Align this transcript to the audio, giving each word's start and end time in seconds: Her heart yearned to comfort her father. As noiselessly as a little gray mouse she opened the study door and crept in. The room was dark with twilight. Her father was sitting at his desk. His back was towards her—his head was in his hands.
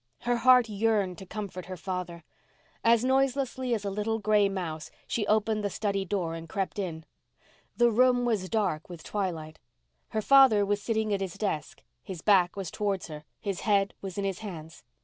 Her 0.21 0.37
heart 0.37 0.67
yearned 0.67 1.19
to 1.19 1.27
comfort 1.27 1.67
her 1.67 1.77
father. 1.77 2.23
As 2.83 3.05
noiselessly 3.05 3.75
as 3.75 3.85
a 3.85 3.91
little 3.91 4.17
gray 4.17 4.49
mouse 4.49 4.89
she 5.05 5.27
opened 5.27 5.63
the 5.63 5.69
study 5.69 6.05
door 6.05 6.33
and 6.33 6.49
crept 6.49 6.79
in. 6.79 7.05
The 7.77 7.91
room 7.91 8.25
was 8.25 8.49
dark 8.49 8.89
with 8.89 9.03
twilight. 9.03 9.59
Her 10.07 10.21
father 10.23 10.65
was 10.65 10.81
sitting 10.81 11.13
at 11.13 11.21
his 11.21 11.35
desk. 11.35 11.83
His 12.01 12.23
back 12.23 12.55
was 12.55 12.71
towards 12.71 13.09
her—his 13.09 13.59
head 13.59 13.93
was 14.01 14.17
in 14.17 14.25
his 14.25 14.39
hands. 14.39 14.83